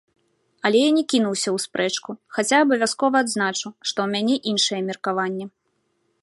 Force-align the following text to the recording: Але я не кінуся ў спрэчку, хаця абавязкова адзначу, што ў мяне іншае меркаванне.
Але 0.67 0.79
я 0.83 0.91
не 0.97 1.01
кінуся 1.13 1.49
ў 1.55 1.65
спрэчку, 1.65 2.09
хаця 2.37 2.57
абавязкова 2.65 3.17
адзначу, 3.27 3.67
што 3.91 3.97
ў 4.07 4.11
мяне 4.15 4.35
іншае 4.55 4.81
меркаванне. 4.91 5.45